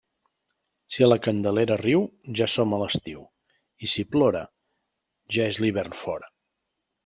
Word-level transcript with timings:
Si 0.95 1.09
la 1.09 1.17
Candelera 1.25 1.77
riu, 1.81 2.01
ja 2.39 2.49
som 2.55 2.73
a 2.77 2.81
l'estiu; 2.85 3.21
i 3.89 3.93
si 3.95 4.09
plora, 4.15 4.45
ja 5.37 5.49
és 5.53 5.63
l'hivern 5.65 5.99
fora. 6.05 6.35